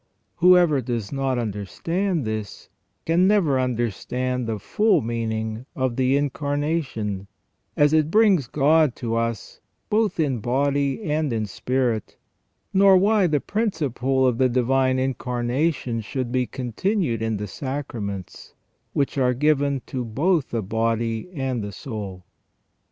[0.37, 2.69] Whoever does not understand this
[3.05, 7.27] can never understan~d the full meaning of the Incarnation
[7.77, 9.59] as it brings God to us
[9.91, 12.17] both in body and in spirit,
[12.73, 18.55] nor why the principle of the Divine Incarnation should be continued in the sacraments,
[18.93, 22.23] which are given to both the body and the soul.